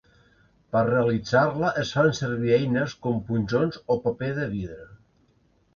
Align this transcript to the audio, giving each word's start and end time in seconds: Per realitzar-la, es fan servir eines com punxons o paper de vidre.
Per 0.75 0.81
realitzar-la, 0.87 1.69
es 1.83 1.91
fan 1.99 2.11
servir 2.21 2.57
eines 2.59 2.97
com 3.05 3.21
punxons 3.31 3.79
o 3.97 4.01
paper 4.09 4.33
de 4.41 4.53
vidre. 4.57 4.83